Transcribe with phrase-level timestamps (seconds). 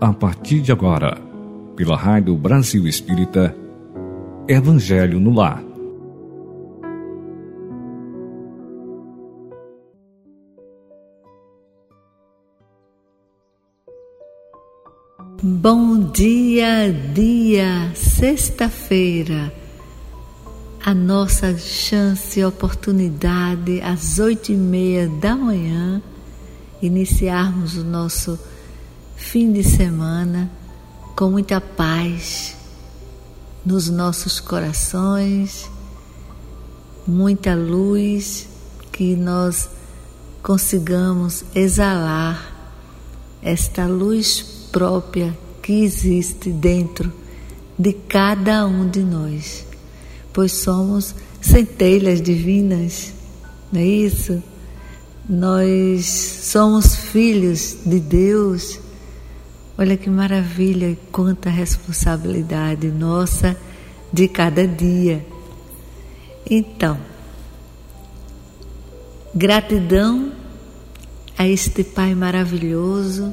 [0.00, 1.20] a partir de agora,
[1.76, 3.54] pela Rádio Brasil Espírita,
[4.48, 5.62] Evangelho no Lar.
[15.42, 19.52] Bom dia, dia, sexta-feira.
[20.82, 26.00] A nossa chance e oportunidade às oito e meia da manhã
[26.80, 28.38] iniciarmos o nosso
[29.20, 30.50] fim de semana
[31.14, 32.56] com muita paz
[33.64, 35.70] nos nossos corações,
[37.06, 38.48] muita luz,
[38.90, 39.68] que nós
[40.42, 42.50] consigamos exalar
[43.40, 44.42] esta luz
[44.72, 47.12] própria que existe dentro
[47.78, 49.64] de cada um de nós,
[50.32, 53.12] pois somos centelhas divinas,
[53.70, 54.42] não é isso?
[55.28, 58.80] Nós somos filhos de Deus
[59.80, 63.56] Olha que maravilha e quanta responsabilidade nossa
[64.12, 65.24] de cada dia.
[66.44, 66.98] Então,
[69.34, 70.32] gratidão
[71.38, 73.32] a este Pai maravilhoso,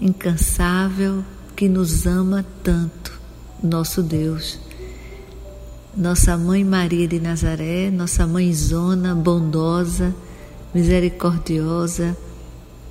[0.00, 1.22] incansável,
[1.54, 3.12] que nos ama tanto,
[3.62, 4.58] nosso Deus.
[5.94, 10.14] Nossa Mãe Maria de Nazaré, nossa Mãe Zona, bondosa,
[10.74, 12.16] misericordiosa,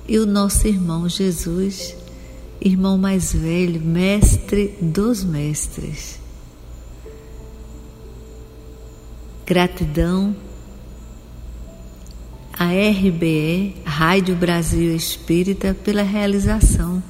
[0.06, 2.03] e o nosso irmão Jesus
[2.64, 6.18] irmão mais velho, mestre dos mestres.
[9.44, 10.34] Gratidão
[12.58, 17.02] à RBE, Rádio Brasil Espírita, pela realização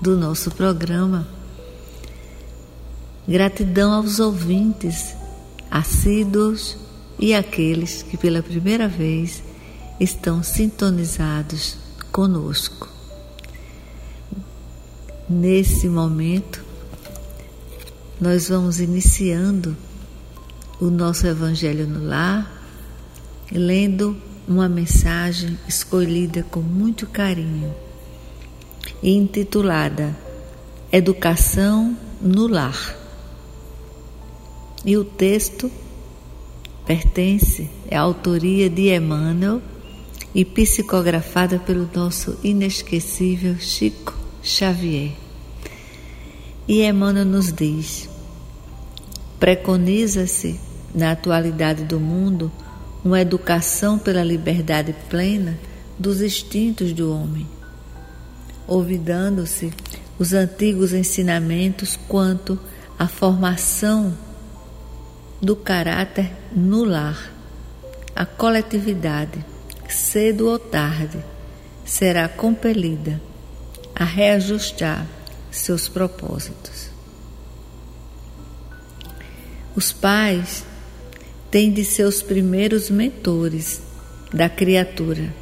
[0.00, 1.28] do nosso programa.
[3.28, 5.14] Gratidão aos ouvintes,
[5.70, 6.78] assíduos
[7.18, 9.42] e aqueles que pela primeira vez
[10.00, 11.76] estão sintonizados
[12.10, 12.95] conosco.
[15.28, 16.64] Nesse momento,
[18.20, 19.76] nós vamos iniciando
[20.80, 22.48] o nosso Evangelho no Lar,
[23.50, 24.16] lendo
[24.46, 27.74] uma mensagem escolhida com muito carinho
[29.02, 30.16] e intitulada
[30.92, 32.96] Educação no Lar.
[34.84, 35.68] E o texto
[36.86, 39.60] pertence à autoria de Emmanuel
[40.32, 45.12] e psicografada pelo nosso inesquecível Chico Xavier.
[46.68, 48.08] E Emmanuel nos diz:
[49.40, 50.60] preconiza-se
[50.94, 52.50] na atualidade do mundo
[53.04, 55.58] uma educação pela liberdade plena
[55.98, 57.46] dos instintos do homem,
[58.68, 59.72] olvidando-se
[60.18, 62.58] os antigos ensinamentos quanto
[62.96, 64.16] à formação
[65.42, 67.32] do caráter no lar.
[68.14, 69.44] A coletividade,
[69.88, 71.18] cedo ou tarde,
[71.84, 73.20] será compelida
[73.98, 75.06] a reajustar
[75.50, 76.90] seus propósitos.
[79.74, 80.66] Os pais
[81.50, 83.80] têm de ser os primeiros mentores
[84.30, 85.34] da criatura.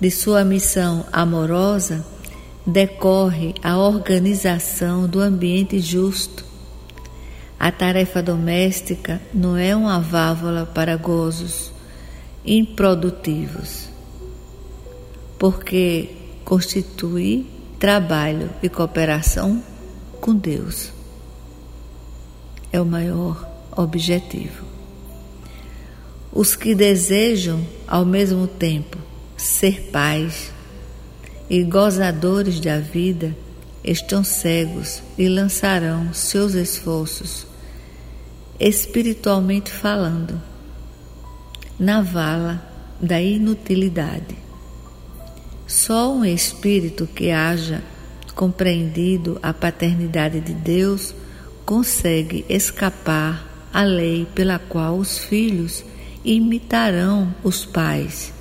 [0.00, 2.04] De sua missão amorosa
[2.66, 6.42] decorre a organização do ambiente justo.
[7.60, 11.70] A tarefa doméstica não é uma válvula para gozos
[12.44, 13.88] improdutivos,
[15.38, 16.15] porque
[16.46, 17.44] constitui
[17.76, 19.60] trabalho e cooperação
[20.20, 20.92] com Deus.
[22.72, 23.46] É o maior
[23.76, 24.64] objetivo.
[26.32, 28.96] Os que desejam, ao mesmo tempo,
[29.36, 30.52] ser pais
[31.50, 33.36] e gozadores da vida
[33.82, 37.44] estão cegos e lançarão seus esforços,
[38.60, 40.40] espiritualmente falando,
[41.76, 42.62] na vala
[43.00, 44.45] da inutilidade.
[45.66, 47.82] Só um espírito que haja
[48.34, 51.12] compreendido a paternidade de Deus
[51.64, 55.84] consegue escapar à lei pela qual os filhos
[56.24, 58.32] imitarão os pais,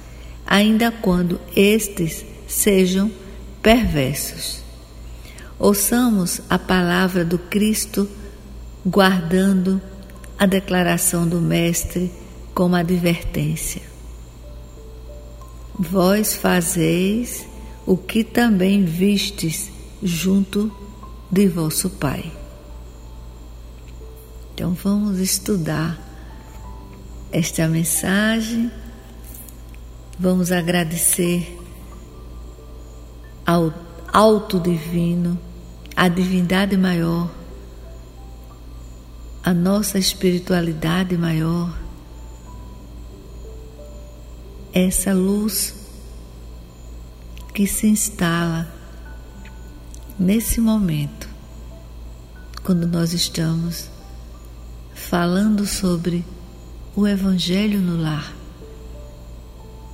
[0.45, 3.11] ainda quando estes sejam
[3.61, 4.63] perversos.
[5.57, 8.07] Ouçamos a palavra do Cristo,
[8.85, 9.81] guardando
[10.37, 12.11] a declaração do Mestre
[12.53, 13.94] como advertência.
[15.77, 17.45] Vós fazeis
[17.85, 20.71] o que também vistes junto
[21.29, 22.31] de vosso Pai.
[24.53, 25.99] Então vamos estudar
[27.31, 28.71] esta mensagem,
[30.17, 31.59] vamos agradecer
[33.45, 33.73] ao
[34.13, 35.37] Alto Divino,
[35.93, 37.29] à Divindade Maior,
[39.43, 41.84] a nossa espiritualidade maior
[44.75, 45.73] essa luz
[47.53, 48.67] que se instala
[50.19, 51.29] nesse momento,
[52.61, 53.89] quando nós estamos
[54.93, 56.25] falando sobre
[56.93, 58.35] o Evangelho no lar,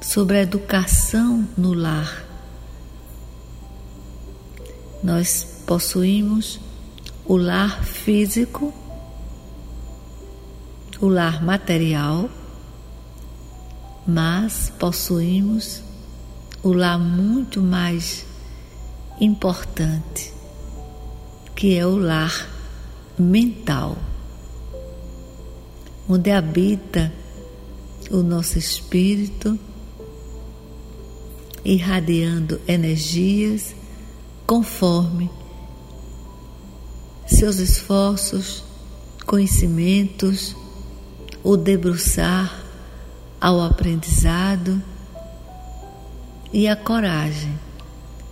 [0.02, 2.26] sobre a educação no lar.
[5.04, 6.60] Nós possuímos
[7.24, 8.74] o lar físico,
[11.00, 12.28] o lar material,
[14.08, 15.82] mas possuímos
[16.64, 18.26] o lar muito mais
[19.20, 20.34] importante,
[21.56, 22.50] que é o lar
[23.18, 23.98] mental
[26.12, 27.14] onde habita
[28.10, 29.58] o nosso espírito,
[31.64, 33.74] irradiando energias
[34.46, 35.30] conforme
[37.26, 38.62] seus esforços,
[39.26, 40.54] conhecimentos,
[41.42, 42.61] o debruçar
[43.42, 44.82] ao aprendizado
[46.54, 47.58] e a coragem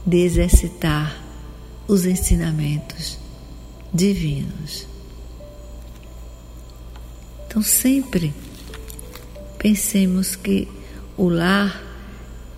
[0.05, 1.17] de exercitar
[1.87, 3.17] os ensinamentos
[3.93, 4.87] divinos.
[7.47, 8.33] Então sempre
[9.57, 10.67] pensemos que
[11.17, 11.83] o lar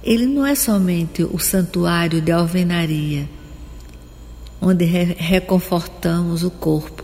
[0.04, 3.28] ele não é somente o santuário de alvenaria
[4.62, 7.04] onde re reconfortamos o corpo.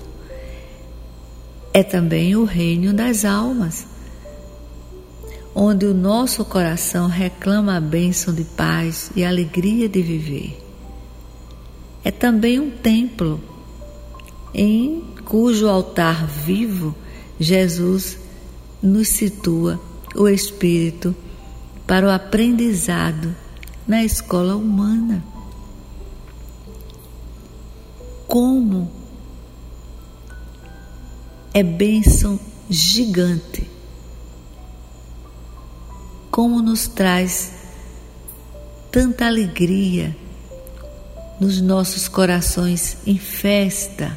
[1.74, 3.88] É também o reino das almas,
[5.60, 10.64] onde o nosso coração reclama a bênção de paz e alegria de viver.
[12.04, 13.42] É também um templo
[14.54, 16.96] em cujo altar vivo
[17.40, 18.20] Jesus
[18.84, 19.82] nos situa
[20.16, 21.16] o espírito
[21.88, 23.36] para o aprendizado
[23.88, 25.26] na escola humana.
[28.28, 28.92] Como
[31.52, 32.40] é bênção
[32.70, 33.68] gigante,
[36.38, 37.52] como nos traz
[38.92, 40.16] tanta alegria
[41.40, 44.16] nos nossos corações em festa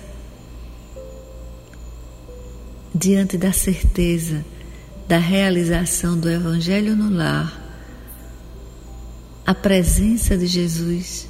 [2.95, 4.45] diante da certeza
[5.09, 7.59] da realização do Evangelho no lar,
[9.47, 11.27] a presença de Jesus.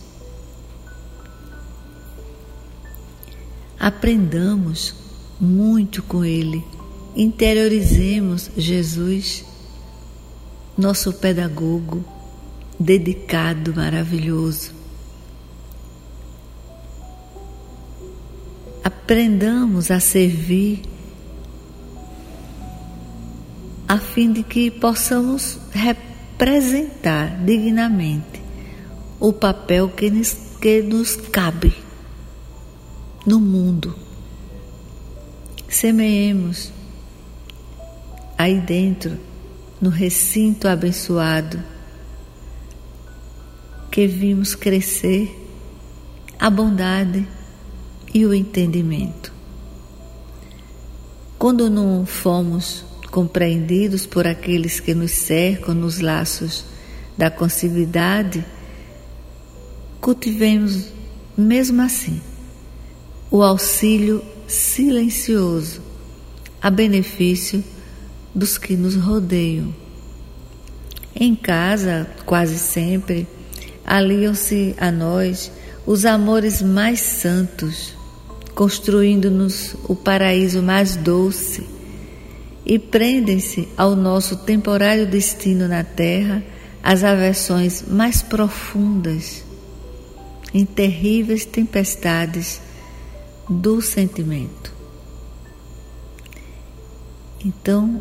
[3.78, 4.92] Aprendamos
[5.40, 6.64] muito com Ele,
[7.14, 9.44] interiorizemos Jesus,
[10.80, 12.02] nosso pedagogo,
[12.78, 14.72] dedicado, maravilhoso.
[18.82, 20.82] Aprendamos a servir
[23.86, 28.40] a fim de que possamos representar dignamente
[29.18, 31.74] o papel que nos, que nos cabe
[33.26, 33.94] no mundo.
[35.68, 36.72] Semeemos
[38.38, 39.18] aí dentro,
[39.80, 41.62] no recinto abençoado,
[43.90, 45.36] que vimos crescer
[46.38, 47.26] a bondade
[48.12, 49.32] e o entendimento.
[51.38, 56.64] Quando não fomos compreendidos por aqueles que nos cercam nos laços
[57.16, 58.44] da concivilidade,
[60.00, 60.88] cultivemos,
[61.36, 62.20] mesmo assim,
[63.30, 65.82] o auxílio silencioso
[66.60, 67.64] a benefício
[68.34, 69.74] dos que nos rodeiam.
[71.14, 73.26] Em casa, quase sempre,
[73.84, 75.50] aliam-se a nós
[75.86, 77.96] os amores mais santos,
[78.54, 81.66] construindo-nos o paraíso mais doce
[82.64, 86.42] e prendem-se ao nosso temporário destino na terra
[86.82, 89.44] as aversões mais profundas
[90.52, 92.60] em terríveis tempestades
[93.48, 94.72] do sentimento.
[97.44, 98.00] Então,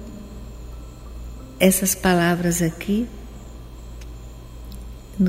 [1.59, 3.07] essas palavras aqui,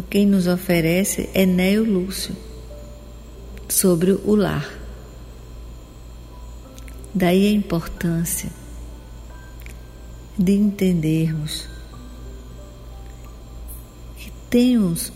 [0.09, 2.37] quem nos oferece é Neo Lúcio,
[3.69, 4.79] sobre o lar.
[7.13, 8.49] Daí a importância
[10.39, 11.67] de entendermos
[14.17, 15.13] que temos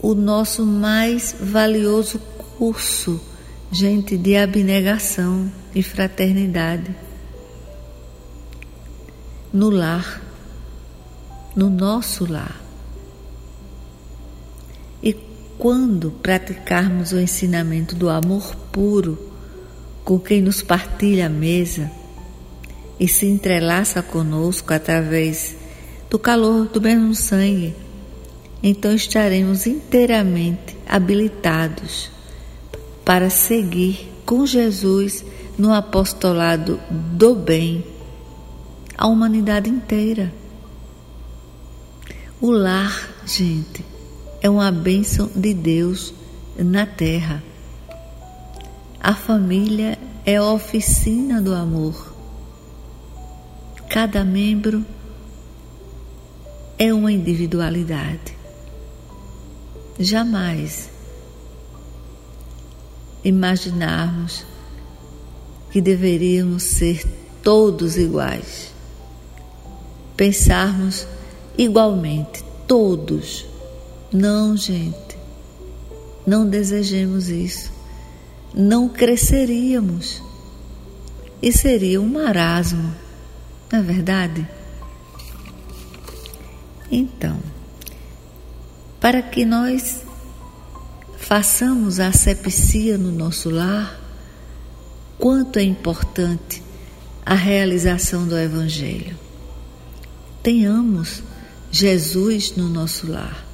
[0.00, 2.18] o nosso mais valioso
[2.58, 3.20] curso,
[3.70, 7.07] gente, de abnegação e fraternidade
[9.52, 10.22] no lar,
[11.54, 12.60] no nosso lar.
[15.02, 15.14] E
[15.58, 19.18] quando praticarmos o ensinamento do amor puro
[20.04, 21.90] com quem nos partilha a mesa,
[22.98, 25.54] e se entrelaça conosco através
[26.10, 27.74] do calor do mesmo sangue,
[28.62, 32.10] então estaremos inteiramente habilitados
[33.04, 35.24] para seguir com Jesus
[35.56, 37.84] no apostolado do bem
[38.98, 40.34] a humanidade inteira.
[42.40, 43.84] O lar, gente,
[44.40, 46.12] é uma bênção de Deus
[46.58, 47.40] na terra.
[49.00, 52.12] A família é a oficina do amor.
[53.88, 54.84] Cada membro
[56.76, 58.36] é uma individualidade.
[59.96, 60.90] Jamais
[63.22, 64.44] imaginarmos
[65.70, 67.04] que deveríamos ser
[67.44, 68.77] todos iguais.
[70.18, 71.06] Pensarmos
[71.56, 73.46] igualmente, todos.
[74.12, 75.16] Não, gente,
[76.26, 77.70] não desejemos isso.
[78.52, 80.20] Não cresceríamos.
[81.40, 82.92] E seria um marasmo,
[83.70, 84.48] não é verdade?
[86.90, 87.38] Então,
[88.98, 90.02] para que nós
[91.16, 94.00] façamos a asepsia no nosso lar,
[95.16, 96.60] quanto é importante
[97.24, 99.27] a realização do Evangelho.
[100.48, 101.22] Tenhamos
[101.70, 103.46] Jesus no nosso lar.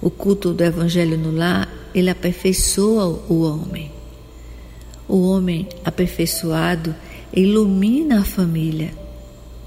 [0.00, 3.92] O culto do Evangelho no lar, ele aperfeiçoa o homem.
[5.06, 6.94] O homem aperfeiçoado
[7.30, 8.94] ilumina a família.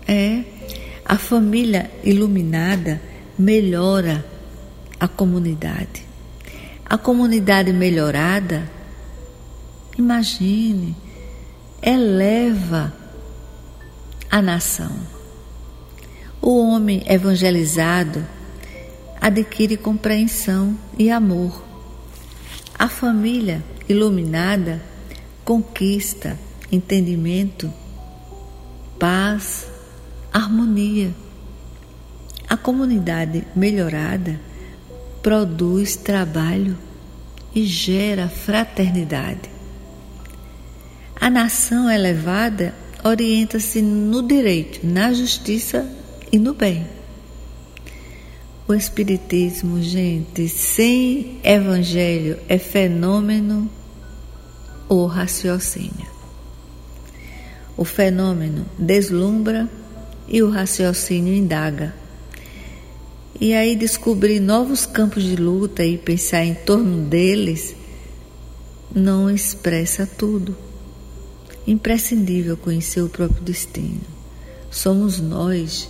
[0.07, 0.43] É,
[1.05, 2.99] a família iluminada
[3.37, 4.25] melhora
[4.99, 6.07] a comunidade.
[6.83, 8.67] A comunidade melhorada
[9.95, 10.95] Imagine,
[11.83, 12.91] eleva
[14.31, 15.18] a nação.
[16.41, 18.25] O homem evangelizado
[19.19, 21.63] adquire compreensão e amor.
[22.77, 24.81] A família iluminada
[25.43, 26.37] conquista
[26.71, 27.71] entendimento,
[28.97, 29.67] paz,
[30.31, 31.13] harmonia.
[32.47, 34.39] A comunidade melhorada
[35.21, 36.77] produz trabalho
[37.53, 39.49] e gera fraternidade.
[41.19, 45.87] A nação elevada orienta-se no direito, na justiça
[46.31, 46.85] e no bem.
[48.67, 53.69] O Espiritismo, gente, sem Evangelho é fenômeno
[54.87, 56.07] ou raciocínio.
[57.75, 59.69] O fenômeno deslumbra
[60.27, 61.95] e o raciocínio indaga.
[63.41, 67.75] E aí descobrir novos campos de luta e pensar em torno deles
[68.93, 70.55] não expressa tudo
[71.65, 74.01] imprescindível conhecer o próprio destino.
[74.71, 75.87] Somos nós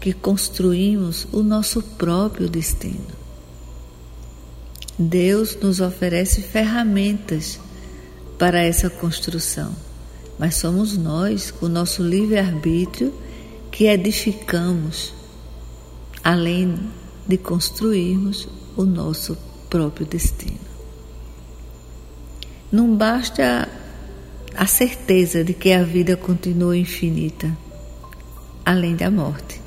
[0.00, 3.20] que construímos o nosso próprio destino.
[4.98, 7.60] Deus nos oferece ferramentas
[8.38, 9.74] para essa construção,
[10.38, 13.12] mas somos nós, com o nosso livre-arbítrio,
[13.70, 15.12] que edificamos,
[16.24, 16.78] além
[17.26, 19.36] de construirmos o nosso
[19.68, 20.58] próprio destino.
[22.72, 23.68] Não basta
[24.56, 27.56] a certeza de que a vida continua infinita,
[28.64, 29.60] além da morte.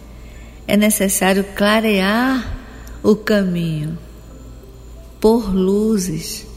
[0.67, 2.57] É necessário clarear
[3.03, 3.97] o caminho,
[5.19, 6.47] pôr luzes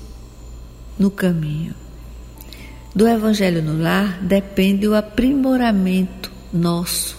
[0.99, 1.75] no caminho.
[2.95, 7.19] Do Evangelho no Lar depende o aprimoramento nosso,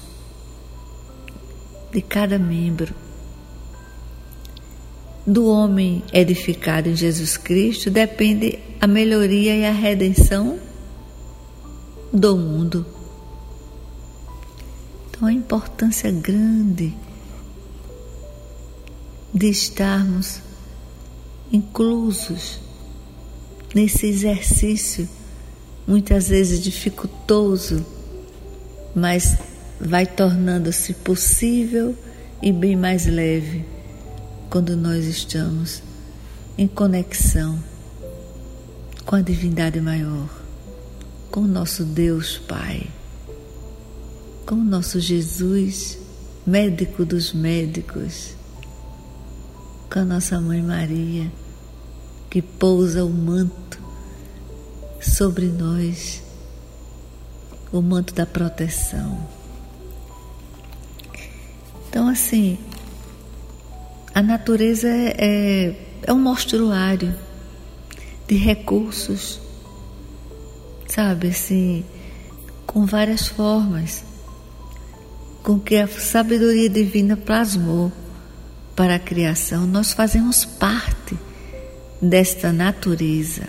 [1.92, 2.96] de cada membro.
[5.26, 10.58] Do homem edificado em Jesus Cristo depende a melhoria e a redenção
[12.14, 12.97] do mundo.
[15.18, 16.96] Então, a importância grande
[19.34, 20.40] de estarmos
[21.52, 22.60] inclusos
[23.74, 25.10] nesse exercício,
[25.88, 27.84] muitas vezes dificultoso,
[28.96, 29.38] mas
[29.82, 31.98] vai tornando-se possível
[32.40, 33.66] e bem mais leve
[34.52, 35.82] quando nós estamos
[36.56, 37.58] em conexão
[39.04, 40.30] com a divindade maior
[41.32, 42.88] com o nosso Deus Pai,
[44.48, 46.00] com o nosso Jesus,
[46.46, 48.34] médico dos médicos,
[49.92, 51.30] com a nossa Mãe Maria,
[52.30, 53.80] que pousa o manto
[55.02, 56.24] sobre nós,
[57.72, 59.28] o manto da proteção.
[61.90, 62.58] Então, assim,
[64.16, 67.14] a natureza é, é, é um mostruário
[68.28, 69.42] de recursos
[70.88, 71.86] sabe, assim,
[72.66, 74.04] com várias formas,
[75.48, 77.90] com que a sabedoria divina plasmou
[78.76, 79.66] para a criação.
[79.66, 81.18] Nós fazemos parte
[82.02, 83.48] desta natureza.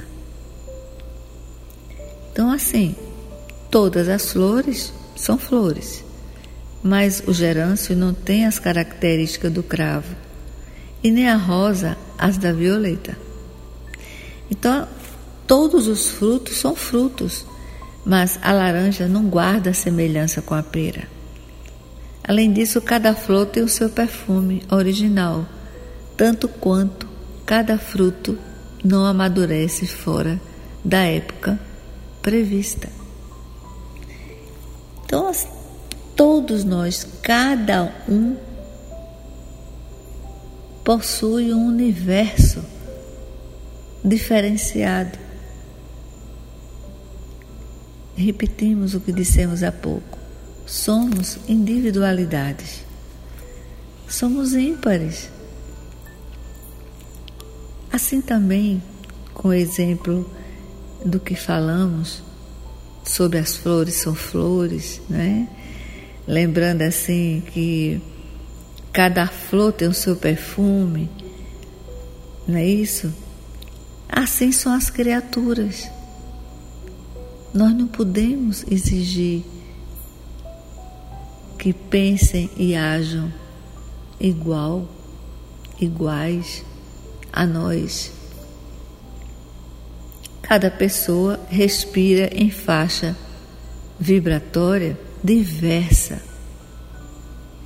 [2.31, 2.95] Então, assim,
[3.69, 6.05] todas as flores são flores,
[6.85, 10.14] mas o gerâncio não tem as características do cravo
[11.02, 13.19] e nem a rosa as da violeta.
[14.49, 14.87] Então,
[15.49, 17.47] Todos os frutos são frutos,
[18.05, 21.09] mas a laranja não guarda semelhança com a pera.
[22.29, 25.47] Além disso, cada flor tem o seu perfume original,
[26.15, 27.09] tanto quanto
[27.47, 28.39] cada fruto
[28.85, 30.39] não amadurece fora
[30.85, 31.59] da época
[32.21, 32.91] prevista.
[35.07, 35.33] Então,
[36.15, 38.37] todos nós, cada um,
[40.85, 42.63] possui um universo
[44.05, 45.19] diferenciado.
[48.15, 50.19] Repetimos o que dissemos há pouco.
[50.69, 52.85] Somos individualidades.
[54.07, 55.31] Somos ímpares.
[57.91, 58.83] Assim também,
[59.33, 60.31] com o exemplo
[61.03, 62.23] do que falamos
[63.03, 65.49] sobre as flores são flores, né?
[66.27, 67.99] Lembrando assim que
[68.93, 71.09] cada flor tem o seu perfume,
[72.47, 73.11] não é isso?
[74.07, 75.91] Assim são as criaturas.
[77.55, 79.43] Nós não podemos exigir
[81.59, 83.33] que pensem e ajam
[84.21, 84.88] igual,
[85.81, 86.65] iguais
[87.33, 88.12] a nós.
[90.41, 93.17] Cada pessoa respira em faixa
[93.99, 96.23] vibratória diversa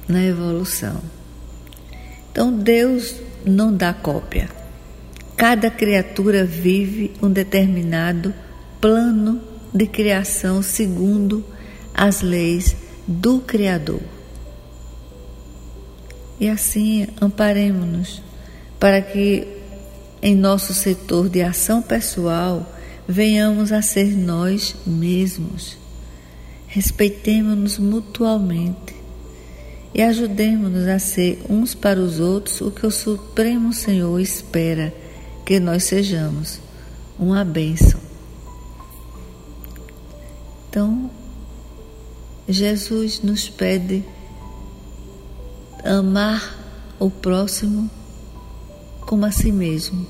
[0.09, 1.01] na evolução.
[2.31, 4.49] Então Deus não dá cópia.
[5.37, 8.35] Cada criatura vive um determinado
[8.81, 9.41] plano
[9.73, 11.45] de criação segundo
[11.95, 12.75] as leis
[13.07, 14.01] do Criador.
[16.41, 18.23] E assim amparemos-nos
[18.79, 19.47] para que
[20.21, 22.67] em nosso setor de ação pessoal
[23.07, 25.77] venhamos a ser nós mesmos.
[26.67, 28.95] Respeitemos-nos mutualmente
[29.95, 34.95] e ajudemos-nos a ser uns para os outros o que o Supremo Senhor espera
[35.45, 36.61] que nós sejamos.
[37.19, 38.01] Uma bênção.
[40.69, 41.11] Então,
[42.49, 44.05] Jesus nos pede
[45.85, 46.59] amar
[46.99, 47.89] o próximo
[49.01, 50.07] como a si mesmo.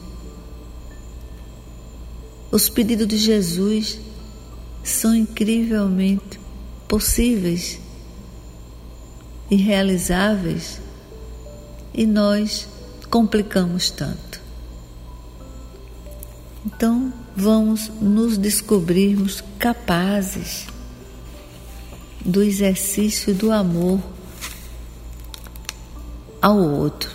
[2.50, 3.98] Os pedidos de Jesus
[4.82, 6.40] são incrivelmente
[6.88, 7.78] possíveis
[9.50, 10.80] e realizáveis
[11.94, 12.66] e nós
[13.10, 14.40] complicamos tanto.
[16.64, 20.71] Então, vamos nos descobrirmos capazes
[22.24, 24.00] do exercício do amor
[26.40, 27.10] ao outro,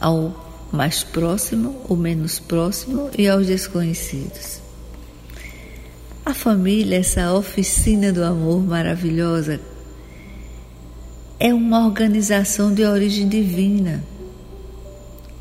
[0.00, 4.60] ao mais próximo ou menos próximo e aos desconhecidos.
[6.24, 9.60] A família, essa oficina do amor maravilhosa,
[11.40, 14.04] é uma organização de origem divina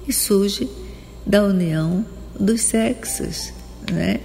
[0.07, 0.69] e surge
[1.25, 2.05] da união
[2.39, 3.51] dos sexos,
[3.91, 4.21] né?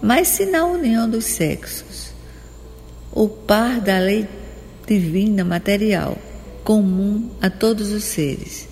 [0.00, 2.09] Mas se na união dos sexos
[3.12, 4.28] o par da lei
[4.86, 6.16] divina material
[6.64, 8.70] comum a todos os seres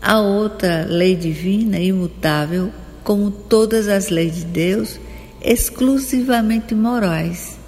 [0.00, 4.98] a outra lei divina imutável, como todas as leis de Deus,
[5.42, 7.58] exclusivamente morais,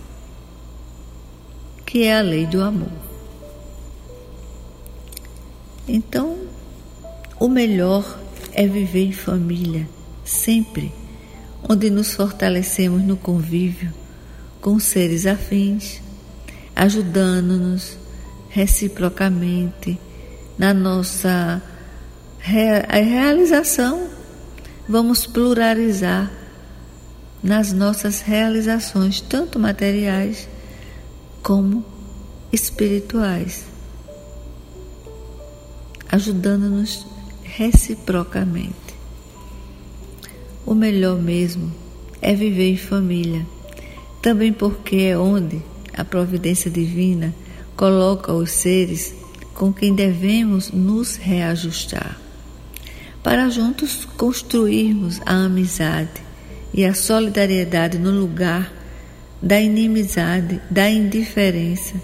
[1.84, 2.92] que é a lei do amor.
[5.88, 6.38] Então,
[7.38, 8.18] o melhor
[8.52, 9.88] é viver em família,
[10.24, 10.92] sempre,
[11.68, 13.92] onde nos fortalecemos no convívio
[14.60, 16.00] com seres afins,
[16.76, 17.96] ajudando-nos
[18.48, 19.98] reciprocamente
[20.58, 21.62] na nossa
[22.40, 24.08] realização,
[24.88, 26.30] vamos pluralizar
[27.42, 30.48] nas nossas realizações, tanto materiais
[31.42, 31.84] como
[32.52, 33.64] espirituais,
[36.10, 37.06] ajudando-nos
[37.42, 38.76] reciprocamente.
[40.66, 41.72] O melhor mesmo
[42.20, 43.46] é viver em família,
[44.20, 45.62] também porque é onde
[45.96, 47.34] a providência divina
[47.76, 49.14] coloca os seres
[49.54, 52.18] com quem devemos nos reajustar
[53.22, 56.22] para juntos construirmos a amizade
[56.72, 58.72] e a solidariedade no lugar
[59.42, 62.00] da inimizade, da indiferença,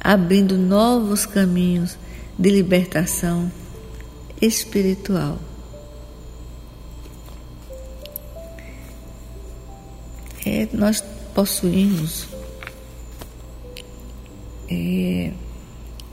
[0.00, 1.98] abrindo novos caminhos
[2.38, 3.50] de libertação
[4.40, 5.38] espiritual.
[10.44, 11.02] É, nós
[11.36, 12.26] possuímos
[14.70, 15.34] é,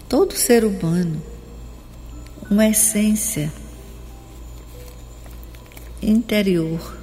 [0.10, 1.24] todo ser humano
[2.52, 3.50] uma essência
[6.02, 6.98] interior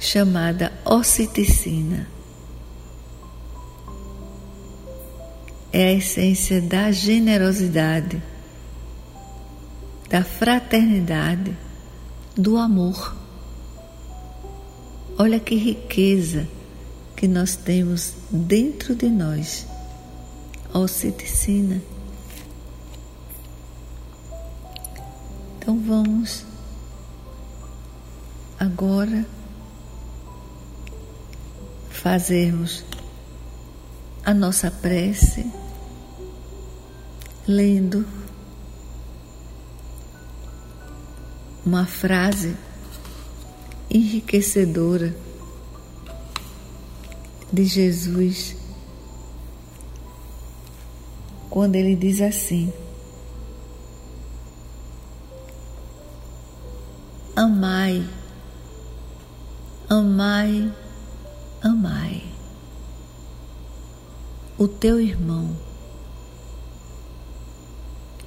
[0.00, 2.08] chamada ociticina.
[5.72, 8.20] É a essência da generosidade,
[10.10, 11.56] da fraternidade,
[12.36, 13.17] do amor.
[15.20, 16.46] Olha que riqueza
[17.16, 19.66] que nós temos dentro de nós.
[20.72, 21.82] Ociticina.
[25.58, 26.44] Então vamos
[28.60, 29.26] agora
[31.90, 32.84] fazermos
[34.24, 35.50] a nossa prece
[37.48, 38.06] lendo
[41.66, 42.56] uma frase
[43.90, 45.14] enriquecedora
[47.52, 48.56] de Jesus.
[51.50, 52.72] Quando ele diz assim:
[57.34, 58.06] Amai,
[59.88, 60.72] amai,
[61.62, 62.22] amai
[64.58, 65.56] o teu irmão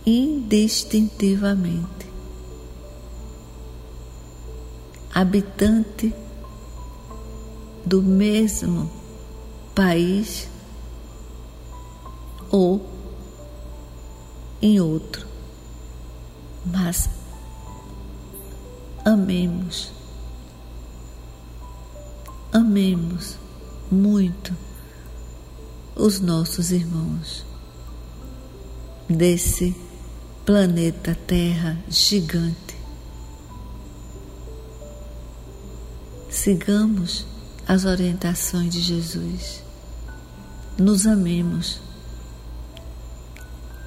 [0.05, 2.10] indistintivamente,
[5.13, 6.13] habitante
[7.85, 8.91] do mesmo
[9.75, 10.47] país
[12.49, 12.85] ou
[14.61, 15.25] em outro,
[16.65, 17.09] mas
[19.03, 19.91] amemos,
[22.53, 23.37] amemos
[23.91, 24.55] muito
[25.95, 27.45] os nossos irmãos
[29.09, 29.75] desse
[30.45, 32.70] planeta Terra gigante.
[36.41, 37.23] Sigamos
[37.67, 39.61] as orientações de Jesus.
[40.75, 41.79] Nos amemos.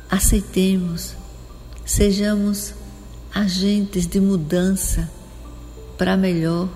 [0.09, 1.17] Aceitemos.
[1.85, 2.73] Sejamos
[3.35, 5.11] agentes de mudança
[5.99, 6.69] para melhor.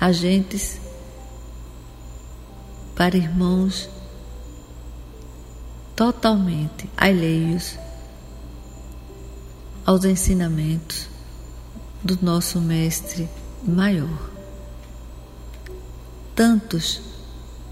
[0.00, 0.80] Agentes
[2.96, 3.86] para irmãos
[5.94, 7.78] totalmente alheios
[9.84, 11.06] aos ensinamentos
[12.02, 13.28] do nosso Mestre
[13.64, 14.30] maior.
[16.34, 17.00] Tantos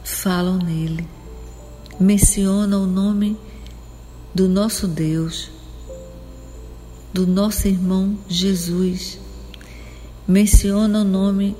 [0.05, 1.09] falam nele,
[1.99, 3.37] mencionam o nome
[4.35, 5.51] do nosso Deus,
[7.13, 9.19] do nosso irmão Jesus,
[10.27, 11.57] mencionam o nome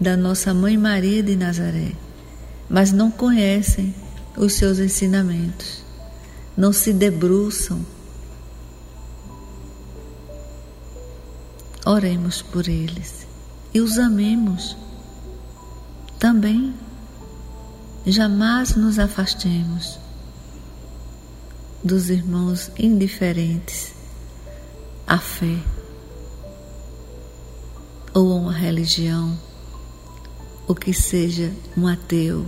[0.00, 1.92] da nossa Mãe Maria de Nazaré,
[2.68, 3.94] mas não conhecem
[4.36, 5.82] os seus ensinamentos,
[6.56, 7.84] não se debruçam
[11.84, 13.26] Oremos por eles
[13.72, 14.76] e os amemos
[16.18, 16.74] também.
[18.06, 19.98] Jamais nos afastemos
[21.84, 23.92] dos irmãos indiferentes
[25.06, 25.58] à fé
[28.14, 29.38] ou a uma religião,
[30.66, 32.46] o que seja um ateu.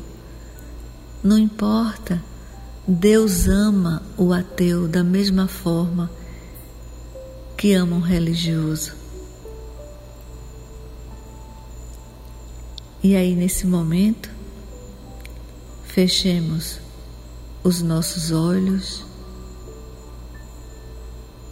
[1.23, 2.23] Não importa,
[2.87, 6.11] Deus ama o ateu da mesma forma
[7.57, 9.02] que ama um religioso.
[13.05, 14.31] E aí, nesse momento,
[15.85, 16.79] fechemos
[17.65, 19.05] os nossos olhos,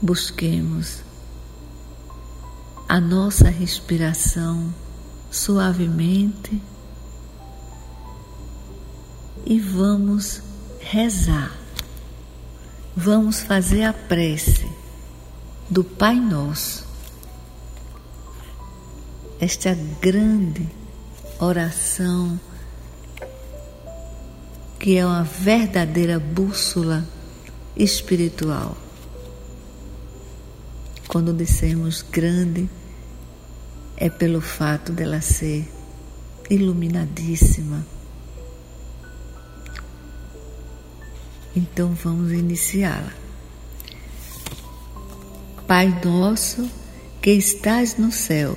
[0.01, 1.03] busquemos
[2.89, 4.73] a nossa respiração
[5.29, 6.63] suavemente
[9.45, 10.41] e vamos
[10.79, 11.59] rezar.
[12.97, 14.71] Vamos fazer a prece
[15.69, 16.87] do Pai Nosso.
[19.41, 20.80] Esta grande
[21.41, 22.39] oração,
[24.79, 27.07] que é uma verdadeira bússola
[27.75, 28.77] espiritual.
[31.09, 32.69] Quando dissemos grande,
[33.97, 35.67] é pelo fato dela ser
[36.49, 37.85] iluminadíssima.
[41.57, 43.13] Então vamos iniciá-la.
[45.67, 46.69] Pai nosso
[47.21, 48.57] que estás no céu,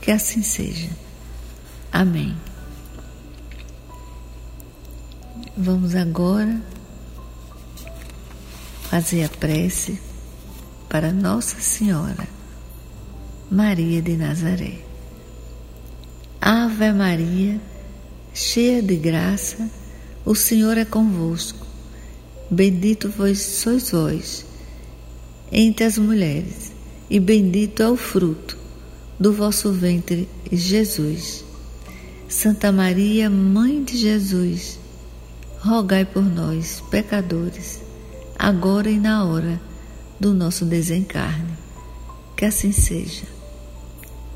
[0.00, 0.90] que assim seja.
[1.92, 2.36] Amém.
[5.56, 6.62] Vamos agora
[8.82, 9.98] fazer a prece
[10.88, 12.28] para Nossa Senhora,
[13.50, 14.78] Maria de Nazaré.
[16.40, 17.60] Ave Maria,
[18.32, 19.68] cheia de graça,
[20.24, 21.66] o Senhor é convosco.
[22.50, 24.46] Bendito vós sois vós
[25.50, 26.72] entre as mulheres,
[27.10, 28.57] e bendito é o fruto
[29.18, 31.44] do vosso ventre, Jesus.
[32.28, 34.78] Santa Maria, Mãe de Jesus,
[35.60, 37.80] rogai por nós, pecadores,
[38.38, 39.60] agora e na hora
[40.20, 41.56] do nosso desencarne.
[42.36, 43.24] Que assim seja.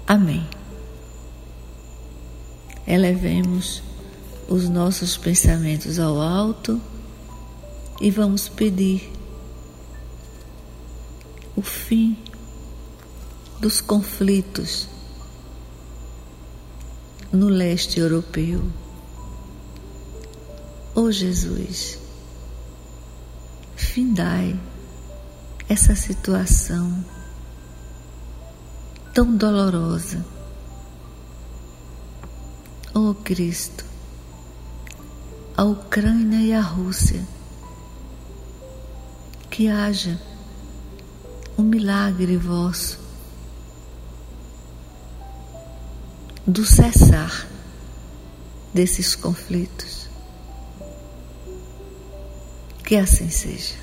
[0.06, 0.46] Amém.
[2.86, 3.82] Elevemos
[4.48, 6.80] os nossos pensamentos ao alto
[8.00, 9.08] e vamos pedir
[11.54, 12.16] o fim
[13.62, 14.88] dos conflitos
[17.30, 18.60] no leste europeu.
[20.96, 21.96] Ó oh Jesus,
[23.76, 24.58] findai
[25.68, 27.04] essa situação
[29.14, 30.26] tão dolorosa.
[32.92, 33.84] Ó oh Cristo,
[35.56, 37.24] a Ucrânia e a Rússia,
[39.48, 40.20] que haja
[41.56, 43.01] um milagre vosso
[46.46, 47.46] do cessar
[48.74, 50.08] desses conflitos.
[52.84, 53.81] Que assim seja.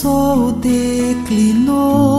[0.00, 2.09] sol declinou.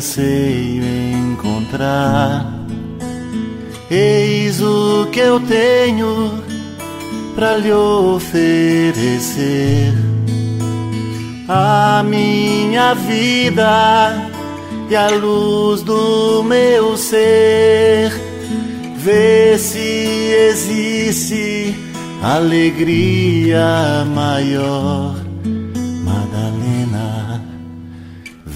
[0.00, 0.82] Anseio
[1.32, 2.46] encontrar.
[3.90, 6.42] Eis o que eu tenho
[7.34, 8.72] para lhe oferecer.
[11.46, 14.30] A minha vida
[14.88, 18.10] e a luz do meu ser.
[18.96, 21.74] Vê se existe
[22.22, 25.29] alegria maior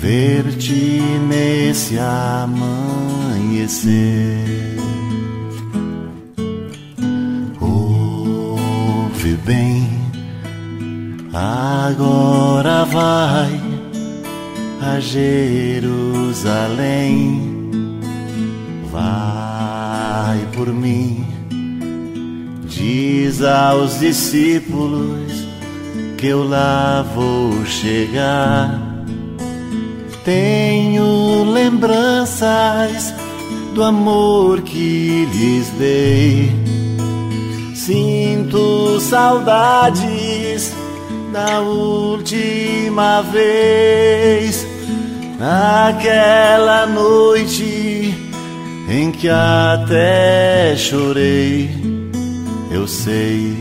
[0.05, 2.77] ver-te nesse amanhecer.
[7.59, 9.89] Ouve bem,
[11.33, 13.59] agora vai
[14.83, 15.81] a Jerusalém.
[18.93, 21.25] Vai por mim,
[22.69, 25.33] diz aos discípulos
[26.19, 28.94] que eu lá vou chegar
[30.25, 33.15] tenho lembranças
[33.75, 36.51] do amor que lhes dei.
[37.75, 40.73] Sinto saudades
[41.33, 44.67] da última vez,
[45.39, 48.15] naquela noite
[48.89, 51.69] em que até chorei.
[52.71, 53.57] Eu sei,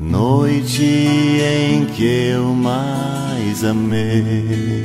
[0.00, 4.84] noite em que eu mais amei.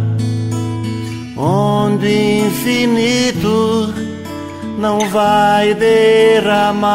[1.41, 3.91] onde infinito
[4.77, 6.85] não vai derramar,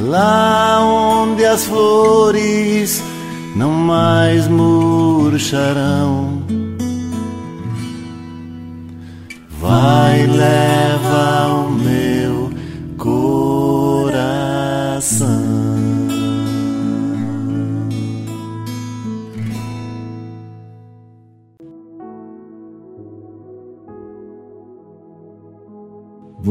[0.00, 3.02] lá onde as flores
[3.56, 6.44] não mais murcharão.
[9.60, 11.70] Vai, leva o